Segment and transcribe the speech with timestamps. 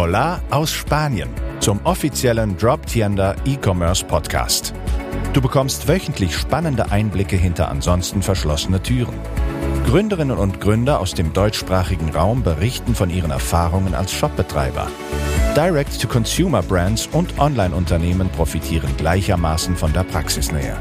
[0.00, 4.72] Hola aus Spanien zum offiziellen Drop Tienda E-Commerce Podcast.
[5.32, 9.18] Du bekommst wöchentlich spannende Einblicke hinter ansonsten verschlossene Türen.
[9.86, 14.86] Gründerinnen und Gründer aus dem deutschsprachigen Raum berichten von ihren Erfahrungen als Shopbetreiber.
[15.56, 20.76] Direct-to-Consumer-Brands und Online-Unternehmen profitieren gleichermaßen von der Praxisnähe.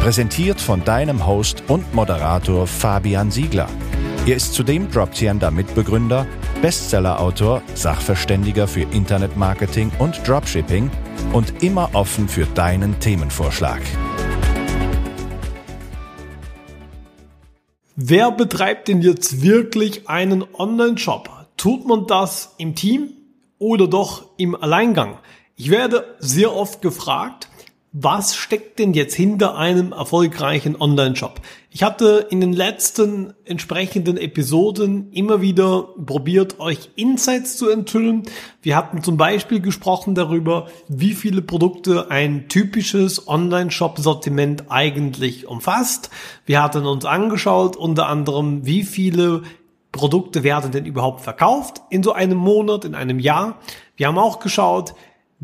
[0.00, 3.66] Präsentiert von deinem Host und Moderator Fabian Siegler.
[4.26, 6.24] Er ist zudem Droptiender Mitbegründer,
[6.64, 10.90] Bestsellerautor, Sachverständiger für Internetmarketing und Dropshipping
[11.34, 13.82] und immer offen für deinen Themenvorschlag.
[17.96, 21.28] Wer betreibt denn jetzt wirklich einen Online-Shop?
[21.58, 23.10] Tut man das im Team
[23.58, 25.18] oder doch im Alleingang?
[25.56, 27.50] Ich werde sehr oft gefragt,
[27.96, 31.40] was steckt denn jetzt hinter einem erfolgreichen Online-Shop?
[31.70, 38.24] Ich hatte in den letzten entsprechenden Episoden immer wieder probiert, euch Insights zu enthüllen.
[38.62, 46.10] Wir hatten zum Beispiel gesprochen darüber, wie viele Produkte ein typisches Online-Shop-Sortiment eigentlich umfasst.
[46.46, 49.42] Wir hatten uns angeschaut, unter anderem, wie viele
[49.92, 53.60] Produkte werden denn überhaupt verkauft in so einem Monat, in einem Jahr.
[53.96, 54.96] Wir haben auch geschaut,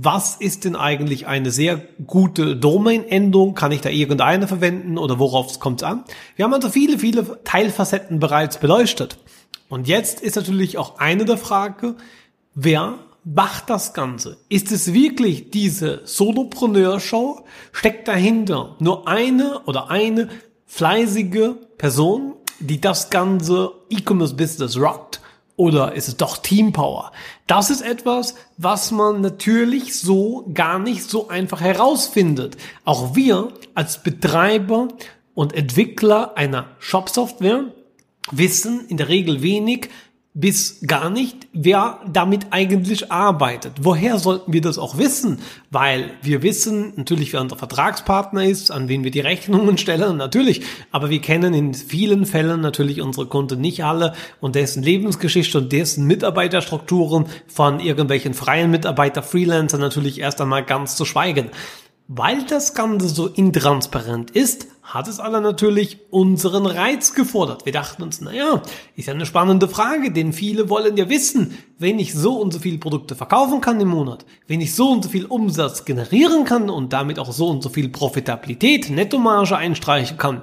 [0.04, 3.54] was ist denn eigentlich eine sehr gute Domain-Endung?
[3.54, 6.04] Kann ich da irgendeine verwenden oder worauf kommt es an?
[6.36, 9.18] Wir haben also viele, viele Teilfacetten bereits beleuchtet.
[9.68, 11.96] Und jetzt ist natürlich auch eine der Frage,
[12.54, 14.38] wer macht das Ganze?
[14.48, 17.44] Ist es wirklich diese Solopreneur-Show?
[17.72, 20.28] Steckt dahinter nur eine oder eine
[20.66, 25.19] fleißige Person, die das ganze E-Commerce-Business rockt?
[25.60, 27.12] Oder ist es doch Teampower?
[27.46, 32.56] Das ist etwas, was man natürlich so gar nicht so einfach herausfindet.
[32.86, 34.88] Auch wir als Betreiber
[35.34, 37.64] und Entwickler einer Shop-Software
[38.30, 39.90] wissen in der Regel wenig
[40.32, 43.72] bis gar nicht, wer damit eigentlich arbeitet.
[43.80, 45.40] Woher sollten wir das auch wissen?
[45.70, 50.62] Weil wir wissen natürlich, wer unser Vertragspartner ist, an wen wir die Rechnungen stellen, natürlich.
[50.92, 55.72] Aber wir kennen in vielen Fällen natürlich unsere Kunden nicht alle und dessen Lebensgeschichte und
[55.72, 61.50] dessen Mitarbeiterstrukturen von irgendwelchen freien Mitarbeiter, Freelancer natürlich erst einmal ganz zu schweigen.
[62.12, 67.66] Weil das Ganze so intransparent ist, hat es alle natürlich unseren Reiz gefordert.
[67.66, 68.64] Wir dachten uns, naja,
[68.96, 72.58] ist ja eine spannende Frage, denn viele wollen ja wissen, wenn ich so und so
[72.58, 76.68] viele Produkte verkaufen kann im Monat, wenn ich so und so viel Umsatz generieren kann
[76.68, 80.42] und damit auch so und so viel Profitabilität, Nettomarge einstreichen kann,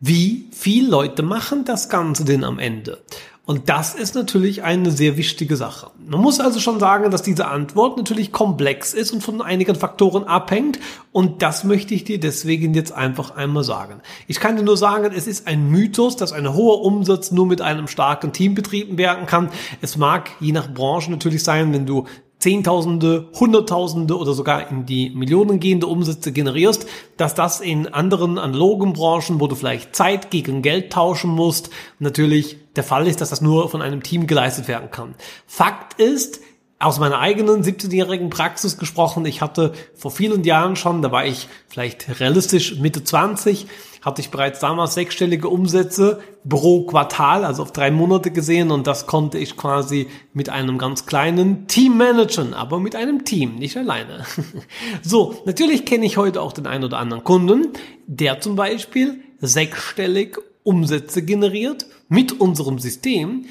[0.00, 3.02] wie viele Leute machen das Ganze denn am Ende?
[3.46, 5.90] Und das ist natürlich eine sehr wichtige Sache.
[5.98, 10.24] Man muss also schon sagen, dass diese Antwort natürlich komplex ist und von einigen Faktoren
[10.24, 10.78] abhängt.
[11.12, 14.00] Und das möchte ich dir deswegen jetzt einfach einmal sagen.
[14.28, 17.60] Ich kann dir nur sagen, es ist ein Mythos, dass ein hoher Umsatz nur mit
[17.60, 19.50] einem starken Team betrieben werden kann.
[19.82, 22.06] Es mag je nach Branche natürlich sein, wenn du
[22.44, 28.92] Zehntausende, Hunderttausende oder sogar in die Millionen gehende Umsätze generierst, dass das in anderen analogen
[28.92, 33.40] Branchen, wo du vielleicht Zeit gegen Geld tauschen musst, natürlich der Fall ist, dass das
[33.40, 35.14] nur von einem Team geleistet werden kann.
[35.46, 36.42] Fakt ist,
[36.78, 41.48] aus meiner eigenen 17-jährigen Praxis gesprochen, ich hatte vor vielen Jahren schon, da war ich
[41.68, 43.68] vielleicht realistisch Mitte 20,
[44.04, 49.06] hatte ich bereits damals sechsstellige Umsätze pro Quartal, also auf drei Monate gesehen und das
[49.06, 54.26] konnte ich quasi mit einem ganz kleinen Team managen, aber mit einem Team, nicht alleine.
[55.02, 57.68] so, natürlich kenne ich heute auch den einen oder anderen Kunden,
[58.06, 63.46] der zum Beispiel sechsstellig Umsätze generiert mit unserem System,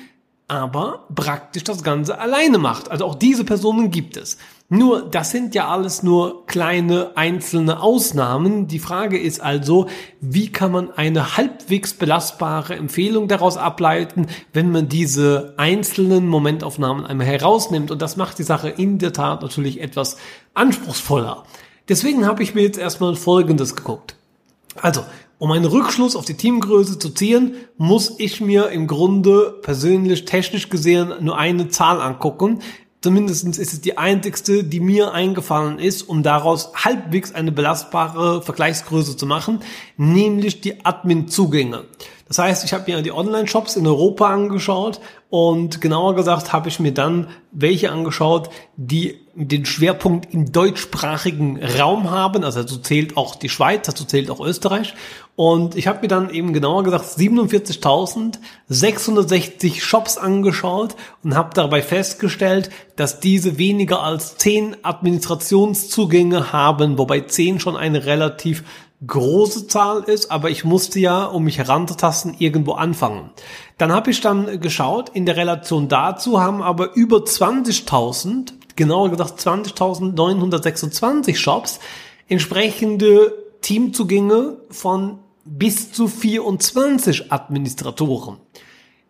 [0.48, 2.92] aber praktisch das Ganze alleine macht.
[2.92, 4.38] Also auch diese Personen gibt es.
[4.76, 8.66] Nur, das sind ja alles nur kleine einzelne Ausnahmen.
[8.66, 9.86] Die Frage ist also,
[10.20, 17.28] wie kann man eine halbwegs belastbare Empfehlung daraus ableiten, wenn man diese einzelnen Momentaufnahmen einmal
[17.28, 17.92] herausnimmt?
[17.92, 20.18] Und das macht die Sache in der Tat natürlich etwas
[20.56, 21.44] anspruchsvoller.
[21.88, 24.16] Deswegen habe ich mir jetzt erstmal Folgendes geguckt.
[24.82, 25.04] Also,
[25.38, 30.70] um einen Rückschluss auf die Teamgröße zu ziehen, muss ich mir im Grunde persönlich technisch
[30.70, 32.60] gesehen nur eine Zahl angucken.
[33.04, 39.18] Zumindest ist es die einzigste, die mir eingefallen ist, um daraus halbwegs eine belastbare Vergleichsgröße
[39.18, 39.60] zu machen,
[39.98, 41.84] nämlich die Admin-Zugänge.
[42.34, 45.00] Das heißt, ich habe mir die Online-Shops in Europa angeschaut
[45.30, 52.10] und genauer gesagt habe ich mir dann welche angeschaut, die den Schwerpunkt im deutschsprachigen Raum
[52.10, 52.44] haben.
[52.44, 54.96] Also dazu zählt auch die Schweiz, dazu zählt auch Österreich.
[55.36, 62.72] Und ich habe mir dann eben genauer gesagt 47.660 Shops angeschaut und habe dabei festgestellt,
[62.96, 68.64] dass diese weniger als 10 Administrationszugänge haben, wobei 10 schon eine relativ
[69.06, 73.32] große Zahl ist, aber ich musste ja, um mich heranzutasten, irgendwo anfangen.
[73.78, 79.40] Dann habe ich dann geschaut, in der Relation dazu haben aber über 20.000, genauer gesagt
[79.40, 81.80] 20.926 Shops,
[82.28, 88.38] entsprechende Teamzugänge von bis zu 24 Administratoren.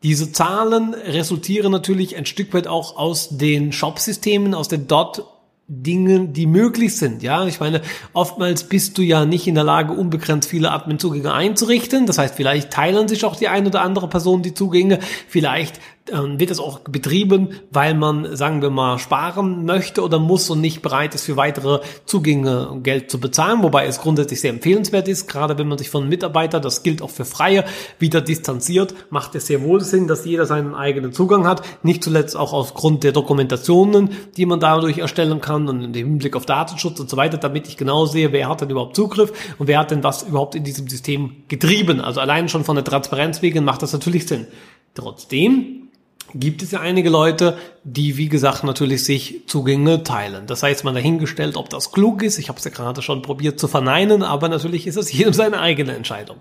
[0.01, 5.23] Diese Zahlen resultieren natürlich ein Stück weit auch aus den Shop-Systemen, aus den dort
[5.67, 7.23] Dingen, die möglich sind.
[7.23, 7.81] Ja, ich meine,
[8.11, 12.05] oftmals bist du ja nicht in der Lage, unbegrenzt viele Admin-Zugänge einzurichten.
[12.05, 14.99] Das heißt, vielleicht teilen sich auch die ein oder andere Person die Zugänge.
[15.27, 15.79] Vielleicht
[16.11, 20.59] ähm, wird es auch betrieben, weil man, sagen wir mal, sparen möchte oder muss und
[20.59, 25.27] nicht bereit ist, für weitere Zugänge Geld zu bezahlen, wobei es grundsätzlich sehr empfehlenswert ist,
[25.27, 27.63] gerade wenn man sich von Mitarbeitern, das gilt auch für Freie,
[27.99, 32.35] wieder distanziert, macht es sehr wohl Sinn, dass jeder seinen eigenen Zugang hat, nicht zuletzt
[32.35, 37.09] auch aufgrund der Dokumentationen, die man dadurch erstellen kann und im Hinblick auf Datenschutz und
[37.09, 40.03] so weiter, damit ich genau sehe, wer hat denn überhaupt Zugriff und wer hat denn
[40.03, 42.01] was überhaupt in diesem System getrieben.
[42.01, 44.47] Also allein schon von der Transparenz wegen macht das natürlich Sinn.
[44.95, 45.82] Trotzdem
[46.33, 50.47] gibt es ja einige Leute, die, wie gesagt, natürlich sich Zugänge teilen.
[50.47, 52.39] Das heißt, man dahingestellt, ob das klug ist.
[52.39, 55.59] Ich habe es ja gerade schon probiert zu verneinen, aber natürlich ist es jedem seine
[55.59, 56.37] eigene Entscheidung.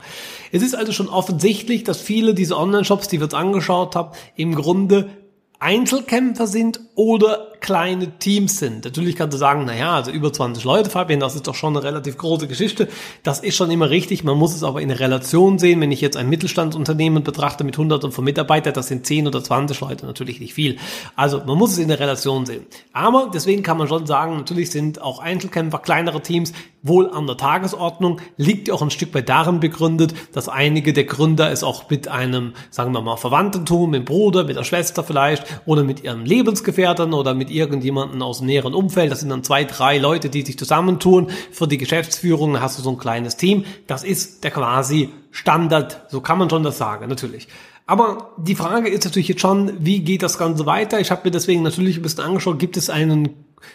[0.50, 4.54] Es ist also schon offensichtlich, dass viele dieser Online-Shops, die wir uns angeschaut haben, im
[4.54, 5.10] Grunde
[5.58, 8.84] Einzelkämpfer sind oder kleine Teams sind.
[8.84, 11.74] Natürlich kannst du sagen, na ja, also über 20 Leute, Fabian, das ist doch schon
[11.76, 12.88] eine relativ große Geschichte.
[13.22, 14.24] Das ist schon immer richtig.
[14.24, 15.80] Man muss es aber in Relation sehen.
[15.80, 19.80] Wenn ich jetzt ein Mittelstandsunternehmen betrachte mit hunderten von Mitarbeitern, das sind 10 oder 20
[19.80, 20.76] Leute natürlich nicht viel.
[21.16, 22.66] Also man muss es in der Relation sehen.
[22.92, 27.36] Aber deswegen kann man schon sagen, natürlich sind auch Einzelkämpfer, kleinere Teams wohl an der
[27.36, 32.08] Tagesordnung, liegt auch ein Stück weit darin begründet, dass einige der Gründer es auch mit
[32.08, 36.24] einem, sagen wir mal, Verwandtentum, mit dem Bruder, mit der Schwester vielleicht oder mit ihrem
[36.24, 39.12] Lebensgefährten oder mit irgendjemanden aus dem näheren Umfeld.
[39.12, 42.54] Das sind dann zwei, drei Leute, die sich zusammentun für die Geschäftsführung.
[42.54, 43.64] Dann hast du so ein kleines Team.
[43.86, 46.06] Das ist der quasi Standard.
[46.10, 47.48] So kann man schon das sagen, natürlich.
[47.86, 51.00] Aber die Frage ist natürlich jetzt schon, wie geht das Ganze weiter?
[51.00, 53.30] Ich habe mir deswegen natürlich ein bisschen angeschaut, gibt es einen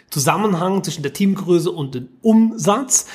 [0.09, 3.07] Zusammenhang zwischen der Teamgröße und dem Umsatz?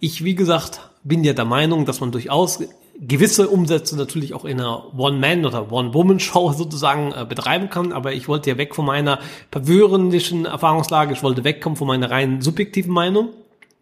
[0.00, 2.60] Ich, wie gesagt, bin ja der Meinung, dass man durchaus
[3.00, 7.92] gewisse Umsätze natürlich auch in einer One-Man- oder One-Woman-Show sozusagen äh, betreiben kann.
[7.92, 9.18] Aber ich wollte ja weg von meiner
[9.50, 13.30] verwirrenden Erfahrungslage, ich wollte wegkommen von meiner rein subjektiven Meinung.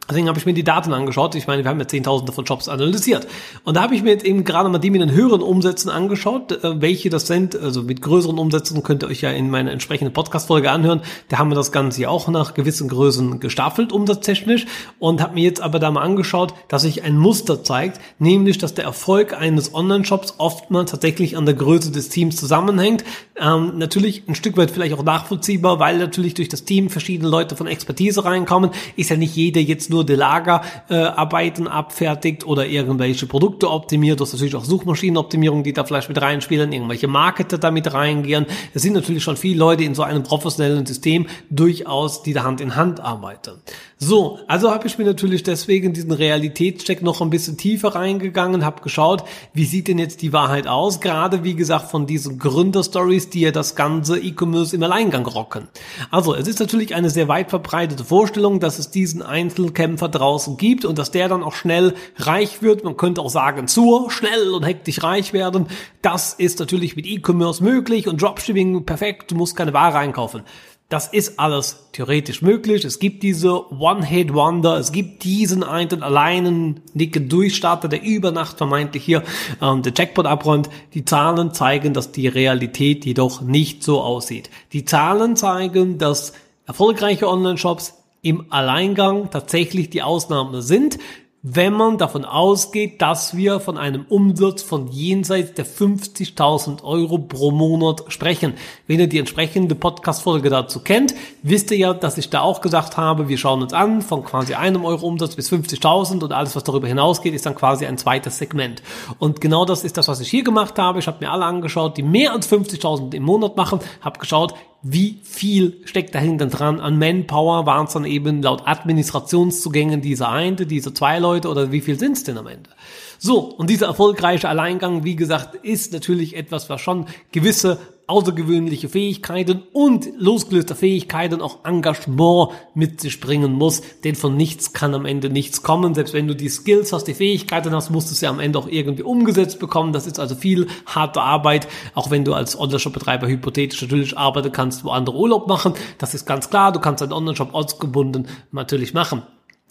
[0.09, 1.35] Deswegen habe ich mir die Daten angeschaut.
[1.35, 3.27] Ich meine, wir haben ja Zehntausende von Jobs analysiert.
[3.65, 6.53] Und da habe ich mir jetzt eben gerade mal die mit den höheren Umsätzen angeschaut,
[6.53, 7.59] äh, welche das sind.
[7.59, 11.03] Also mit größeren Umsätzen könnt ihr euch ja in meiner entsprechenden Podcast-Folge anhören.
[11.29, 14.67] Da haben wir das Ganze ja auch nach gewissen Größen gestaffelt, umsatztechnisch.
[14.99, 18.75] Und habe mir jetzt aber da mal angeschaut, dass sich ein Muster zeigt, nämlich, dass
[18.75, 23.05] der Erfolg eines Online-Shops oftmals tatsächlich an der Größe des Teams zusammenhängt.
[23.39, 27.57] Ähm, natürlich ein Stück weit vielleicht auch nachvollziehbar, weil natürlich durch das Team verschiedene Leute
[27.57, 28.71] von Expertise reinkommen.
[28.97, 34.21] Ist ja nicht jeder jetzt nur nur die Lagerarbeiten äh, abfertigt oder irgendwelche Produkte optimiert.
[34.21, 38.47] Du hast natürlich auch Suchmaschinenoptimierung, die da vielleicht mit reinspielen, irgendwelche Marketer da mit reingehen.
[38.75, 42.61] Es sind natürlich schon viele Leute in so einem professionellen System durchaus, die da Hand
[42.61, 43.53] in Hand arbeiten.
[43.99, 48.83] So, also habe ich mir natürlich deswegen diesen Realitätscheck noch ein bisschen tiefer reingegangen, habe
[48.83, 53.41] geschaut, wie sieht denn jetzt die Wahrheit aus, gerade wie gesagt von diesen Gründerstories, die
[53.41, 55.69] ja das ganze E-Commerce im Alleingang rocken.
[56.11, 60.85] Also, es ist natürlich eine sehr weit verbreitete Vorstellung, dass es diesen Einzelkämpfer draußen gibt
[60.85, 62.85] und dass der dann auch schnell reich wird.
[62.85, 65.69] Man könnte auch sagen, zur schnell und hektisch reich werden.
[66.03, 70.43] Das ist natürlich mit E-Commerce möglich und Dropshipping perfekt, du musst keine Ware einkaufen.
[70.89, 72.85] Das ist alles theoretisch möglich.
[72.85, 74.79] Es gibt diese One-Hit-Wonder.
[74.79, 79.25] Es gibt diesen einen alleinen dicken Durchstarter, der über Nacht vermeintlich hier
[79.61, 80.71] ähm, der Jackpot abräumt.
[80.95, 84.49] Die Zahlen zeigen, dass die Realität jedoch nicht so aussieht.
[84.73, 86.35] Die Zahlen zeigen, dass
[86.67, 90.99] erfolgreiche Online-Shops im Alleingang tatsächlich die Ausnahme sind
[91.49, 97.53] wenn man davon ausgeht, dass wir von einem Umsatz von jenseits der 50.000 Euro pro
[97.53, 98.55] Monat sprechen.
[98.89, 102.97] Wenn ihr die entsprechende Podcast-Folge dazu kennt, wisst ihr ja, dass ich da auch gesagt
[102.97, 106.65] habe, wir schauen uns an von quasi einem Euro Umsatz bis 50.000 und alles, was
[106.65, 108.83] darüber hinausgeht, ist dann quasi ein zweites Segment.
[109.21, 110.99] Und genau das ist das, was ich hier gemacht habe.
[110.99, 114.55] Ich habe mir alle angeschaut, die mehr als 50.000 im Monat machen, habe geschaut,
[114.89, 117.67] wie viel steckt dahinter dran an Manpower?
[117.67, 122.17] Waren es dann eben laut Administrationszugängen diese eine, diese zwei Leute oder wie viel sind
[122.17, 122.71] es denn am Ende?
[123.19, 129.63] So, und dieser erfolgreiche Alleingang, wie gesagt, ist natürlich etwas, was schon gewisse außergewöhnliche Fähigkeiten
[129.73, 135.29] und losgelöste Fähigkeiten auch Engagement mit sich bringen muss, denn von nichts kann am Ende
[135.29, 135.95] nichts kommen.
[135.95, 138.69] Selbst wenn du die Skills hast, die Fähigkeiten hast, musst du sie am Ende auch
[138.69, 139.93] irgendwie umgesetzt bekommen.
[139.93, 144.85] Das ist also viel harte Arbeit, auch wenn du als Online-Shop-Betreiber hypothetisch natürlich arbeiten kannst,
[144.85, 145.75] wo andere Urlaub machen.
[145.99, 146.73] Das ist ganz klar.
[146.73, 149.23] Du kannst einen Online-Shop ortsgebunden natürlich machen.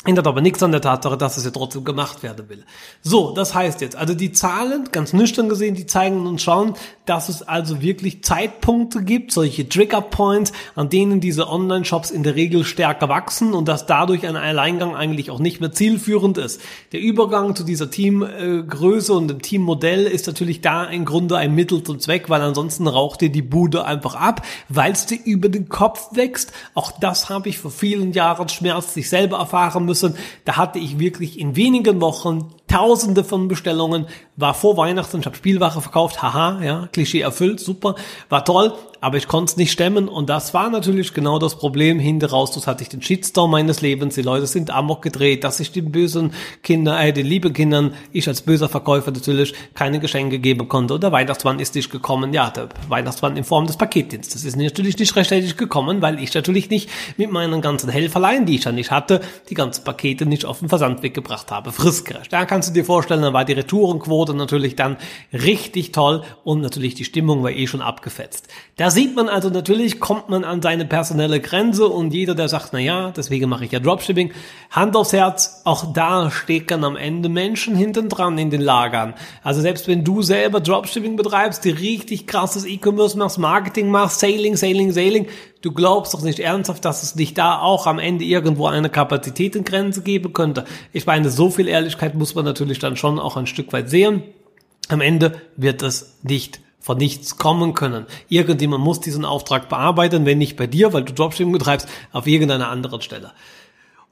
[0.06, 2.64] Ändert aber nichts an der Tatsache, dass es ja trotzdem gemacht werden will.
[3.02, 6.76] So, das heißt jetzt, also die Zahlen, ganz nüchtern gesehen, die zeigen uns schon,
[7.08, 12.36] dass es also wirklich Zeitpunkte gibt, solche Trigger Points, an denen diese Online-Shops in der
[12.36, 16.62] Regel stärker wachsen und dass dadurch ein Alleingang eigentlich auch nicht mehr zielführend ist.
[16.92, 21.82] Der Übergang zu dieser Teamgröße und dem Teammodell ist natürlich da im Grunde ein Mittel
[21.82, 25.68] zum Zweck, weil ansonsten raucht dir die Bude einfach ab, weil es dir über den
[25.68, 26.52] Kopf wächst.
[26.76, 30.16] Auch das habe ich vor vielen Jahren schmerzlich selber erfahren müssen müssen.
[30.44, 34.08] Da hatte ich wirklich in wenigen Wochen Tausende von Bestellungen,
[34.38, 37.96] war vor Weihnachten, ich habe Spielware verkauft, haha, ja, Klischee erfüllt, super,
[38.30, 38.74] war toll,
[39.06, 40.08] aber ich konnte es nicht stemmen.
[40.08, 42.00] Und das war natürlich genau das Problem.
[42.00, 45.60] Hinter raus, das hatte ich den Shitstorm meines Lebens, die Leute sind amok gedreht, dass
[45.60, 50.40] ich den bösen Kindern, äh, den lieben Kindern, ich als böser Verkäufer natürlich keine Geschenke
[50.40, 50.96] geben konnte.
[50.96, 54.44] Und der Weihnachtsmann ist nicht gekommen, ja, der Weihnachtsmann in Form des Paketdienstes.
[54.44, 58.64] Ist natürlich nicht rechtzeitig gekommen, weil ich natürlich nicht mit meinen ganzen Helferlein, die ich
[58.64, 62.34] ja nicht hatte, die ganzen Pakete nicht auf den Versandweg gebracht habe, fristgerecht.
[62.34, 64.96] Da kannst du dir vorstellen, dann war die Retourenquote natürlich dann
[65.34, 68.48] richtig toll und natürlich die Stimmung war eh schon abgefetzt.
[68.78, 72.70] Da sieht man also natürlich, kommt man an seine personelle Grenze und jeder, der sagt,
[72.72, 74.32] na ja, deswegen mache ich ja Dropshipping,
[74.72, 79.16] Hand aufs Herz, auch da stecken am Ende Menschen hinten dran in den Lagern.
[79.44, 84.56] Also selbst wenn du selber Dropshipping betreibst, die richtig krasses E-Commerce machst, Marketing machst, Sailing,
[84.56, 85.28] Sailing, Sailing,
[85.66, 90.04] du glaubst doch nicht ernsthaft, dass es nicht da auch am Ende irgendwo eine Kapazitätengrenze
[90.04, 90.64] geben könnte.
[90.94, 94.22] Ich meine, so viel Ehrlichkeit muss man natürlich dann schon auch ein Stück weit sehen.
[94.90, 98.06] Am Ende wird es nicht von nichts kommen können.
[98.30, 102.70] Irgendjemand muss diesen Auftrag bearbeiten, wenn nicht bei dir, weil du Dropshipping betreibst, auf irgendeiner
[102.70, 103.32] anderen Stelle.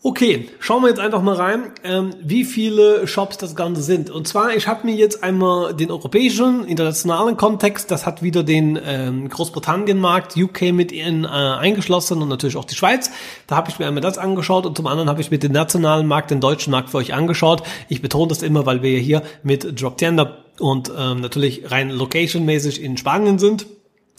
[0.06, 4.10] Okay, schauen wir jetzt einfach mal rein, ähm, wie viele Shops das Ganze sind.
[4.10, 8.78] Und zwar, ich habe mir jetzt einmal den europäischen, internationalen Kontext, das hat wieder den
[8.86, 13.12] ähm, Großbritannien-Markt, UK mit in, äh, eingeschlossen und natürlich auch die Schweiz.
[13.48, 16.06] Da habe ich mir einmal das angeschaut und zum anderen habe ich mir den nationalen
[16.06, 17.64] Markt, den deutschen Markt für euch angeschaut.
[17.88, 21.90] Ich betone das immer, weil wir ja hier mit Drop Tender und ähm, natürlich rein
[21.90, 23.68] location-mäßig in Spanien sind.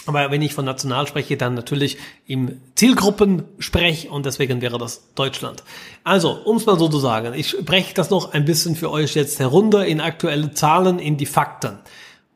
[0.07, 1.97] Aber wenn ich von national spreche, dann natürlich
[2.27, 5.63] im Zielgruppen spreche und deswegen wäre das Deutschland.
[6.03, 9.15] Also, um es mal so zu sagen, ich breche das noch ein bisschen für euch
[9.15, 11.79] jetzt herunter in aktuelle Zahlen, in die Fakten.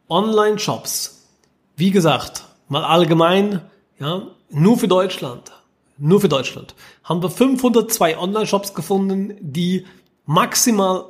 [0.09, 1.27] Online-Shops,
[1.77, 3.61] wie gesagt, mal allgemein,
[3.99, 5.53] ja, nur für Deutschland,
[5.99, 9.85] nur für Deutschland, haben wir 502 Online-Shops gefunden, die
[10.25, 11.05] maximal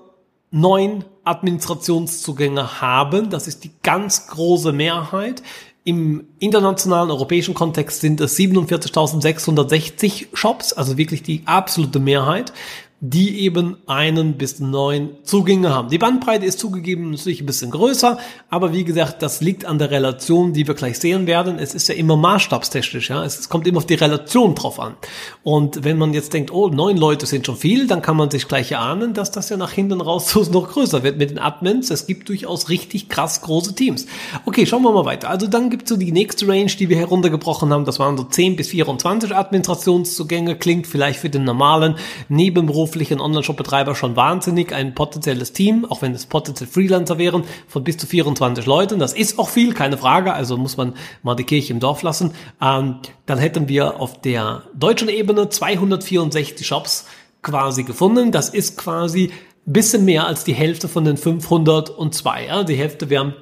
[0.50, 3.30] neun Administrationszugänge haben.
[3.30, 5.42] Das ist die ganz große Mehrheit.
[5.88, 12.52] Im internationalen europäischen Kontext sind es 47.660 Shops, also wirklich die absolute Mehrheit
[13.00, 15.88] die eben einen bis neun Zugänge haben.
[15.88, 18.18] Die Bandbreite ist zugegeben natürlich ein bisschen größer,
[18.50, 21.60] aber wie gesagt, das liegt an der Relation, die wir gleich sehen werden.
[21.60, 23.24] Es ist ja immer maßstabstechnisch, ja.
[23.24, 24.96] Es kommt immer auf die Relation drauf an.
[25.44, 28.48] Und wenn man jetzt denkt, oh, neun Leute sind schon viel, dann kann man sich
[28.48, 31.90] gleich ahnen, dass das ja nach hinten raus noch größer wird mit den Admins.
[31.90, 34.06] Es gibt durchaus richtig krass große Teams.
[34.44, 35.30] Okay, schauen wir mal weiter.
[35.30, 37.84] Also dann gibt's so die nächste Range, die wir heruntergebrochen haben.
[37.84, 40.56] Das waren so 10 bis 24 Administrationszugänge.
[40.56, 41.94] Klingt vielleicht für den normalen
[42.28, 44.72] Nebenberuf freiberuflichen Online-Shop-Betreiber schon wahnsinnig.
[44.72, 48.98] Ein potenzielles Team, auch wenn es potenziell Freelancer wären, von bis zu 24 Leuten.
[48.98, 50.32] Das ist auch viel, keine Frage.
[50.32, 52.32] Also muss man mal die Kirche im Dorf lassen.
[52.60, 57.06] Ähm, dann hätten wir auf der deutschen Ebene 264 Shops
[57.42, 58.32] quasi gefunden.
[58.32, 59.30] Das ist quasi
[59.66, 62.46] bisschen mehr als die Hälfte von den 502.
[62.46, 62.64] Ja?
[62.64, 63.34] Die Hälfte wären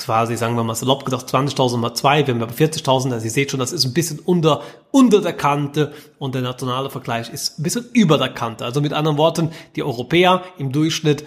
[0.00, 3.30] quasi, sagen wir mal salopp gedacht, 20.000 mal zwei, wir haben aber 40.000, also ihr
[3.30, 7.58] seht schon, das ist ein bisschen unter, unter der Kante und der nationale Vergleich ist
[7.58, 8.64] ein bisschen über der Kante.
[8.64, 11.24] Also mit anderen Worten, die Europäer im Durchschnitt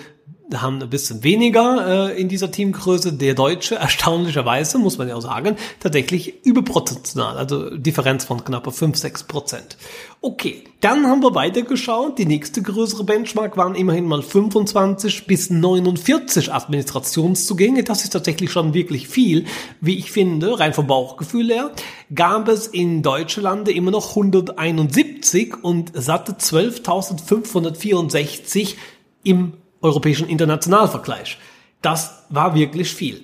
[0.61, 3.13] haben ein bisschen weniger äh, in dieser Teamgröße.
[3.13, 8.97] Der Deutsche, erstaunlicherweise, muss man ja auch sagen, tatsächlich überproportional, also Differenz von knapp 5,
[8.97, 9.77] 6 Prozent.
[10.21, 12.17] Okay, dann haben wir weitergeschaut.
[12.17, 17.83] Die nächste größere Benchmark waren immerhin mal 25 bis 49 Administrationszugänge.
[17.83, 19.45] Das ist tatsächlich schon wirklich viel,
[19.81, 21.71] wie ich finde, rein vom Bauchgefühl her.
[22.15, 28.75] Gab es in Deutschland immer noch 171 und satte 12.564
[29.23, 29.53] im
[29.83, 31.37] europäischen Internationalvergleich.
[31.81, 33.23] Das war wirklich viel.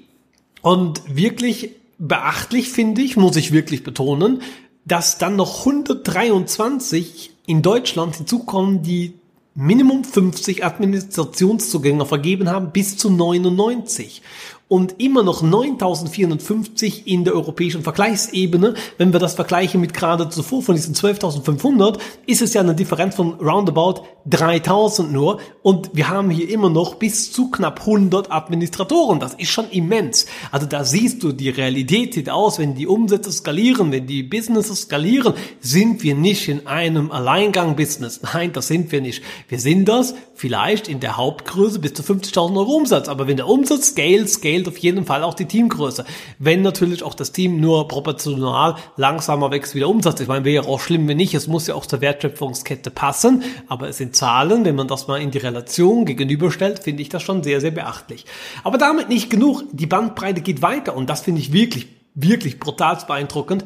[0.61, 4.41] Und wirklich beachtlich finde ich, muss ich wirklich betonen,
[4.85, 9.13] dass dann noch 123 in Deutschland hinzukommen, die
[9.55, 14.21] Minimum 50 Administrationszugänge vergeben haben bis zu 99.
[14.69, 18.75] und immer noch 9450 in der europäischen Vergleichsebene.
[18.97, 21.97] Wenn wir das vergleichen mit gerade zuvor von diesen 12.500,
[22.27, 26.95] ist es ja eine Differenz von roundabout 3000 nur und wir haben hier immer noch
[26.95, 29.19] bis zu knapp 100 Administratoren.
[29.19, 30.27] Das ist schon immens.
[30.51, 34.83] Also da siehst du, die Realität sieht aus, wenn die Umsätze skalieren, wenn die Businesses
[34.83, 38.21] skalieren, sind wir nicht in einem Alleingang-Business.
[38.33, 39.23] Nein, das sind wir nicht.
[39.47, 43.07] Wir sind das vielleicht in der Hauptgröße bis zu 50.000 Euro Umsatz.
[43.09, 46.05] Aber wenn der Umsatz scale, scale auf jeden Fall auch die Teamgröße.
[46.37, 50.19] Wenn natürlich auch das Team nur proportional langsamer wächst wie der Umsatz.
[50.19, 51.33] Ich meine, wäre auch schlimm, wenn nicht.
[51.33, 53.43] Es muss ja auch zur Wertschöpfungskette passen.
[53.67, 57.23] Aber es sind Zahlen, wenn man das mal in die Relation gegenüberstellt, finde ich das
[57.23, 58.25] schon sehr, sehr beachtlich.
[58.63, 59.63] Aber damit nicht genug.
[59.71, 63.65] Die Bandbreite geht weiter und das finde ich wirklich wirklich brutal beeindruckend.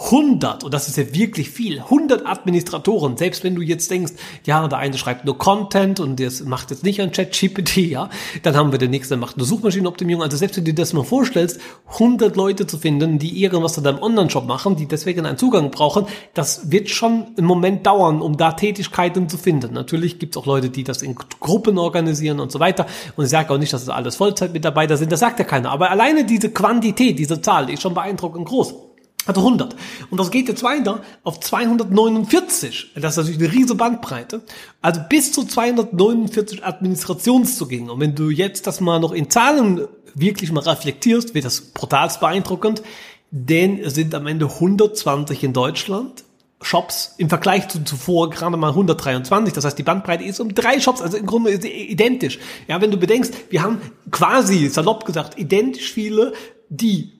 [0.00, 4.12] 100, und das ist ja wirklich viel, 100 Administratoren, selbst wenn du jetzt denkst,
[4.44, 8.08] ja, der eine schreibt nur Content und das macht jetzt nicht ein Chat-GPT, ja,
[8.44, 10.92] dann haben wir den nächsten, der macht nur Suchmaschinenoptimierung, also selbst wenn du dir das
[10.92, 11.60] mal vorstellst,
[11.94, 16.06] 100 Leute zu finden, die irgendwas in deinem Online-Shop machen, die deswegen einen Zugang brauchen,
[16.32, 19.74] das wird schon einen Moment dauern, um da Tätigkeiten zu finden.
[19.74, 22.86] Natürlich gibt es auch Leute, die das in Gruppen organisieren und so weiter
[23.16, 25.90] und ich sage auch nicht, dass es alles Vollzeitmitarbeiter sind, das sagt ja keiner, aber
[25.90, 28.87] alleine diese Quantität, diese Zahl, die ist schon beeindruckend groß.
[29.28, 29.76] Also 100.
[30.10, 32.92] Und das geht jetzt weiter auf 249.
[32.94, 34.40] Das ist natürlich eine riesige Bandbreite.
[34.80, 37.92] Also bis zu 249 Administrationszugänge.
[37.92, 42.10] Und wenn du jetzt das mal noch in Zahlen wirklich mal reflektierst, wird das brutal
[42.18, 42.82] beeindruckend.
[43.30, 46.24] Denn es sind am Ende 120 in Deutschland.
[46.62, 49.52] Shops im Vergleich zu zuvor gerade mal 123.
[49.52, 52.38] Das heißt, die Bandbreite ist um drei Shops, also im Grunde ist identisch.
[52.66, 53.80] Ja, wenn du bedenkst, wir haben
[54.10, 56.32] quasi, salopp gesagt, identisch viele,
[56.70, 57.17] die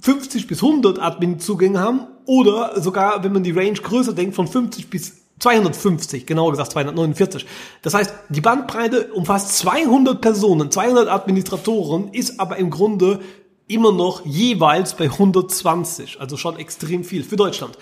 [0.00, 4.90] 50 bis 100 Admin-Zugänge haben oder sogar, wenn man die Range größer denkt, von 50
[4.90, 7.46] bis 250, genauer gesagt 249.
[7.82, 13.20] Das heißt, die Bandbreite umfasst 200 Personen, 200 Administratoren, ist aber im Grunde
[13.66, 17.78] immer noch jeweils bei 120, also schon extrem viel für Deutschland.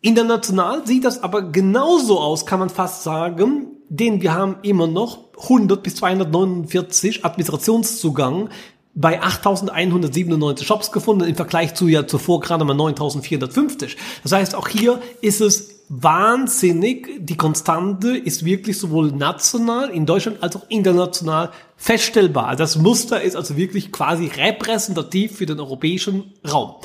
[0.00, 5.18] International sieht das aber genauso aus, kann man fast sagen, denn wir haben immer noch
[5.42, 8.48] 100 bis 249 Administrationszugang
[8.96, 13.94] bei 8.197 Shops gefunden, im Vergleich zu ja zuvor gerade mal 9.450.
[14.22, 17.10] Das heißt, auch hier ist es wahnsinnig.
[17.20, 22.56] Die Konstante ist wirklich sowohl national in Deutschland als auch international feststellbar.
[22.56, 26.76] Das Muster ist also wirklich quasi repräsentativ für den europäischen Raum.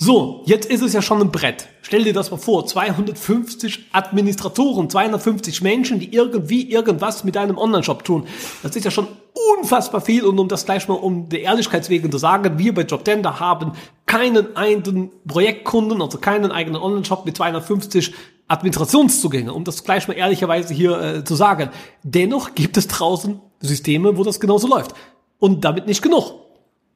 [0.00, 1.66] So, jetzt ist es ja schon ein Brett.
[1.82, 8.04] Stell dir das mal vor, 250 Administratoren, 250 Menschen, die irgendwie irgendwas mit deinem Online-Shop
[8.04, 8.28] tun.
[8.62, 9.08] Das ist ja schon
[9.56, 12.82] unfassbar viel und um das gleich mal um der Ehrlichkeit wegen zu sagen, wir bei
[12.82, 13.72] JobTender haben
[14.06, 18.14] keinen eigenen Projektkunden, also keinen eigenen Online-Shop mit 250
[18.46, 21.70] Administrationszugänge, um das gleich mal ehrlicherweise hier äh, zu sagen.
[22.04, 24.94] Dennoch gibt es draußen Systeme, wo das genauso läuft.
[25.40, 26.34] Und damit nicht genug.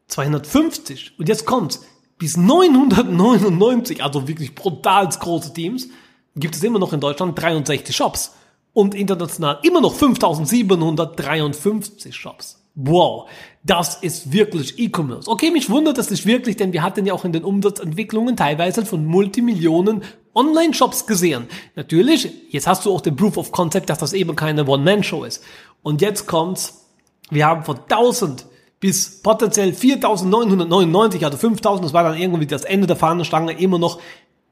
[0.07, 1.19] 250.
[1.19, 1.81] Und jetzt kommt's
[2.19, 5.89] bis 999, also wirklich brutal große Teams,
[6.37, 8.35] gibt es immer noch in Deutschland 63 Shops
[8.73, 12.59] und international immer noch 5753 Shops.
[12.75, 13.29] Wow,
[13.65, 15.31] das ist wirklich E-Commerce.
[15.31, 18.87] Okay, mich wundert das nicht wirklich, denn wir hatten ja auch in den Umsatzentwicklungen teilweise
[18.87, 20.03] von Multimillionen
[20.35, 21.49] Online-Shops gesehen.
[21.77, 25.45] Natürlich, jetzt hast du auch den Proof of Concept, dass das eben keine One-Man-Show ist.
[25.83, 26.87] Und jetzt kommt's,
[27.29, 28.47] wir haben von 1000
[28.83, 34.01] bis potenziell 4.999, also 5.000, das war dann irgendwie das Ende der Fahnenstange, immer noch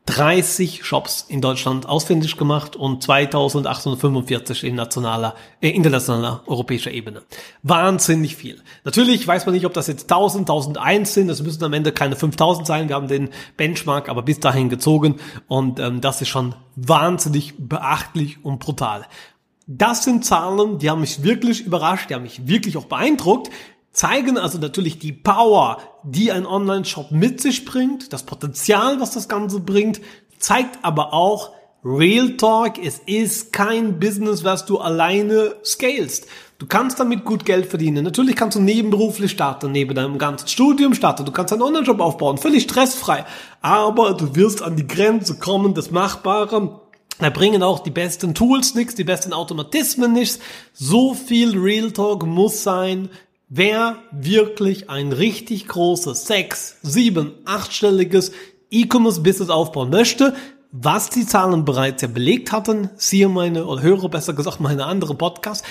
[0.06, 7.22] 30 Shops in Deutschland ausfindig gemacht und 2845 in nationaler, äh, internationaler europäischer Ebene.
[7.64, 8.62] Wahnsinnig viel.
[8.84, 11.26] Natürlich weiß man nicht, ob das jetzt 1000, 1001 sind.
[11.26, 12.88] Das müssen am Ende keine 5000 sein.
[12.88, 15.16] Wir haben den Benchmark aber bis dahin gezogen
[15.48, 19.06] und ähm, das ist schon wahnsinnig beachtlich und brutal.
[19.66, 23.50] Das sind Zahlen, die haben mich wirklich überrascht, die haben mich wirklich auch beeindruckt
[23.92, 29.28] zeigen also natürlich die Power, die ein Online-Shop mit sich bringt, das Potenzial, was das
[29.28, 30.00] Ganze bringt,
[30.38, 36.26] zeigt aber auch, Real Talk, es ist kein Business, was du alleine scalest.
[36.58, 38.04] Du kannst damit gut Geld verdienen.
[38.04, 41.24] Natürlich kannst du nebenberuflich starten, neben deinem ganzen Studium starten.
[41.24, 43.24] Du kannst einen Online-Shop aufbauen, völlig stressfrei.
[43.62, 46.68] Aber du wirst an die Grenze kommen des Machbaren.
[47.18, 50.38] Da bringen auch die besten Tools nichts, die besten Automatismen nichts.
[50.74, 53.08] So viel Real Talk muss sein,
[53.52, 58.30] Wer wirklich ein richtig großes, sechs, sieben, achtstelliges
[58.70, 60.36] E-Commerce-Business aufbauen möchte,
[60.70, 65.16] was die Zahlen bereits ja belegt hatten, siehe meine, oder höre besser gesagt meine andere
[65.16, 65.64] Podcast,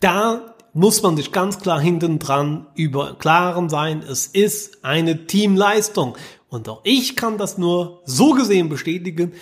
[0.00, 6.16] da muss man sich ganz klar hinten dran über Klaren sein, es ist eine Teamleistung.
[6.48, 9.32] Und auch ich kann das nur so gesehen bestätigen.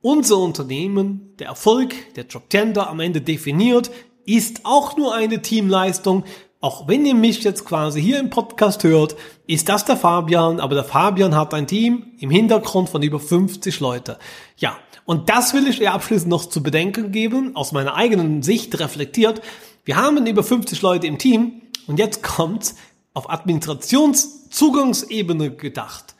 [0.00, 3.92] Unser Unternehmen, der Erfolg, der Job Tender am Ende definiert,
[4.26, 6.24] ist auch nur eine Teamleistung
[6.64, 10.74] auch wenn ihr mich jetzt quasi hier im Podcast hört, ist das der Fabian, aber
[10.74, 14.18] der Fabian hat ein Team im Hintergrund von über 50 Leute.
[14.56, 18.80] Ja, und das will ich dir abschließend noch zu bedenken geben, aus meiner eigenen Sicht
[18.80, 19.42] reflektiert.
[19.84, 22.76] Wir haben über 50 Leute im Team und jetzt kommt's
[23.12, 26.13] auf Administrationszugangsebene gedacht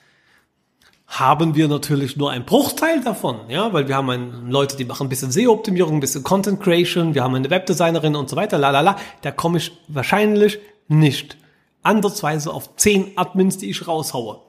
[1.20, 5.07] haben wir natürlich nur einen Bruchteil davon, ja, weil wir haben ein, Leute, die machen
[5.07, 8.70] ein bisschen SEO-Optimierung, ein bisschen Content Creation, wir haben eine Webdesignerin und so weiter, la
[8.70, 11.37] la la, da komme ich wahrscheinlich nicht
[11.85, 14.40] andersweise auf zehn Admins, die ich raushaue.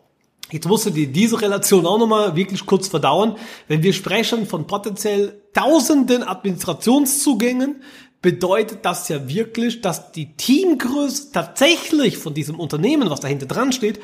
[0.52, 3.36] Jetzt musst du dir diese Relation auch nochmal wirklich kurz verdauen.
[3.68, 7.82] Wenn wir sprechen von potenziell tausenden Administrationszugängen,
[8.22, 14.00] bedeutet das ja wirklich, dass die Teamgröße tatsächlich von diesem Unternehmen, was dahinter dran steht,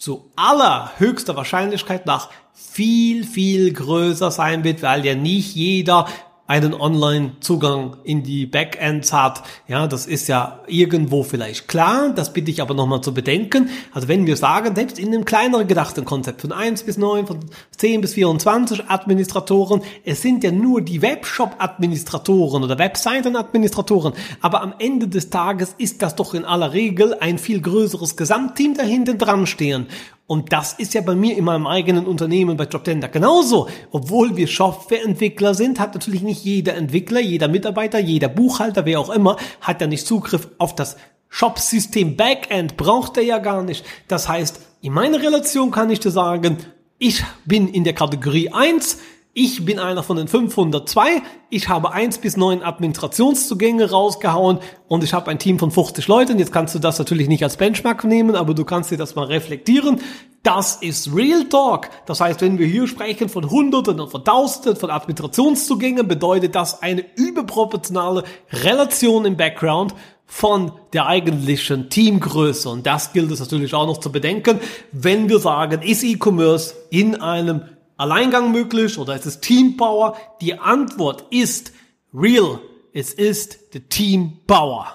[0.00, 6.08] zu allerhöchster Wahrscheinlichkeit nach viel, viel größer sein wird, weil ja nicht jeder
[6.50, 9.44] einen Online-Zugang in die Backends hat.
[9.68, 12.12] Ja, das ist ja irgendwo vielleicht klar.
[12.12, 13.70] Das bitte ich aber nochmal zu bedenken.
[13.92, 17.38] Also wenn wir sagen, selbst in einem kleineren gedachten Konzept von 1 bis 9, von
[17.76, 24.14] 10 bis 24 Administratoren, es sind ja nur die Webshop-Administratoren oder Webseiten-Administratoren.
[24.40, 28.74] Aber am Ende des Tages ist das doch in aller Regel ein viel größeres Gesamtteam
[28.74, 29.86] dahinter dran stehen.
[30.30, 33.68] Und das ist ja bei mir in meinem eigenen Unternehmen bei JobTender genauso.
[33.90, 39.10] Obwohl wir Softwareentwickler sind, hat natürlich nicht jeder Entwickler, jeder Mitarbeiter, jeder Buchhalter, wer auch
[39.10, 40.96] immer, hat ja nicht Zugriff auf das
[41.30, 43.84] Shop-System Backend, braucht er ja gar nicht.
[44.06, 46.58] Das heißt, in meiner Relation kann ich dir sagen,
[46.98, 48.98] ich bin in der Kategorie 1,
[49.32, 51.22] ich bin einer von den 502.
[51.50, 56.38] Ich habe eins bis neun Administrationszugänge rausgehauen und ich habe ein Team von 50 Leuten.
[56.40, 59.26] Jetzt kannst du das natürlich nicht als Benchmark nehmen, aber du kannst dir das mal
[59.26, 60.00] reflektieren.
[60.42, 61.90] Das ist Real Talk.
[62.06, 66.82] Das heißt, wenn wir hier sprechen von Hunderten und von Tausenden von Administrationszugängen, bedeutet das
[66.82, 69.94] eine überproportionale Relation im Background
[70.26, 72.68] von der eigentlichen Teamgröße.
[72.68, 74.58] Und das gilt es natürlich auch noch zu bedenken,
[74.90, 77.62] wenn wir sagen, ist E-Commerce in einem
[78.00, 80.16] Alleingang möglich oder ist es Team Power?
[80.40, 81.72] Die Antwort ist
[82.14, 82.58] real.
[82.94, 84.86] Es ist the Team Power.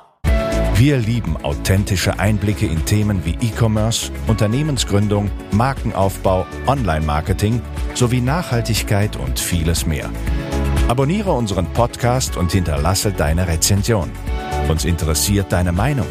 [0.73, 7.61] Wir lieben authentische Einblicke in Themen wie E-Commerce, Unternehmensgründung, Markenaufbau, Online-Marketing
[7.93, 10.09] sowie Nachhaltigkeit und vieles mehr.
[10.87, 14.09] Abonniere unseren Podcast und hinterlasse deine Rezension.
[14.67, 16.07] Uns interessiert deine Meinung.